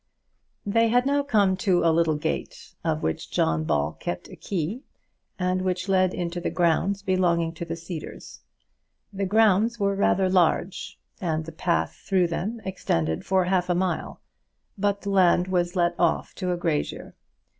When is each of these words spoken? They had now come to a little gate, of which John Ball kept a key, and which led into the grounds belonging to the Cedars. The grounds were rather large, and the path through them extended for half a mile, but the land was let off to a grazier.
They 0.65 0.87
had 0.87 1.05
now 1.05 1.21
come 1.21 1.55
to 1.57 1.83
a 1.83 1.93
little 1.93 2.15
gate, 2.15 2.73
of 2.83 3.03
which 3.03 3.29
John 3.29 3.65
Ball 3.65 3.91
kept 3.99 4.29
a 4.29 4.35
key, 4.35 4.81
and 5.37 5.61
which 5.61 5.87
led 5.87 6.11
into 6.11 6.41
the 6.41 6.49
grounds 6.49 7.03
belonging 7.03 7.53
to 7.53 7.65
the 7.65 7.75
Cedars. 7.75 8.39
The 9.13 9.27
grounds 9.27 9.79
were 9.79 9.93
rather 9.93 10.27
large, 10.27 10.97
and 11.21 11.45
the 11.45 11.51
path 11.51 11.93
through 12.03 12.29
them 12.29 12.61
extended 12.65 13.27
for 13.27 13.45
half 13.45 13.69
a 13.69 13.75
mile, 13.75 14.19
but 14.75 15.01
the 15.01 15.11
land 15.11 15.47
was 15.49 15.75
let 15.75 15.93
off 15.99 16.33
to 16.33 16.51
a 16.51 16.57
grazier. 16.57 17.13